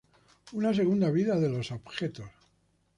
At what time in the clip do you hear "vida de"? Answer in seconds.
1.11-1.47